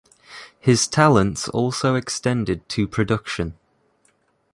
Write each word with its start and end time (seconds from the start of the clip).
His 0.59 0.87
talents 0.87 1.47
also 1.49 1.93
extended 1.93 2.67
to 2.69 2.87
production. 2.87 3.55